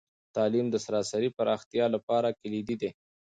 تعلیم 0.35 0.67
د 0.71 0.75
سراسري 0.85 1.29
پراختیا 1.37 1.85
لپاره 1.95 2.35
کلیدي 2.41 2.75
دی. 2.81 2.89